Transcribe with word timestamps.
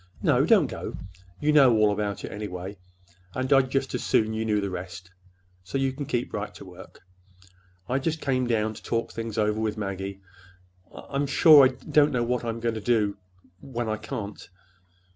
"No, 0.23 0.47
don't 0.47 0.65
go. 0.65 0.95
You 1.39 1.51
know 1.53 1.77
all 1.77 1.91
about 1.91 2.25
it, 2.25 2.31
anyway,—and 2.31 3.53
I'd 3.53 3.69
just 3.69 3.93
as 3.93 4.03
soon 4.03 4.33
you 4.33 4.43
knew 4.45 4.59
the 4.59 4.71
rest. 4.71 5.11
So 5.63 5.77
you 5.77 5.93
can 5.93 6.07
keep 6.07 6.33
right 6.33 6.51
to 6.55 6.65
work. 6.65 7.01
I 7.87 7.99
just 7.99 8.19
came 8.19 8.47
down 8.47 8.73
to 8.73 8.81
talk 8.81 9.11
things 9.11 9.37
over 9.37 9.59
with 9.61 9.77
Maggie. 9.77 10.19
I—I'm 10.91 11.27
sure 11.27 11.65
I 11.67 11.67
don't 11.67 12.11
know 12.11 12.21
w 12.21 12.31
what 12.31 12.43
I'm 12.43 12.59
going 12.59 12.73
to 12.73 12.81
do—when 12.81 13.87
I 13.87 13.97
can't." 13.97 14.49